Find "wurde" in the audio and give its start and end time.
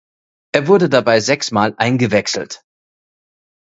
0.65-0.89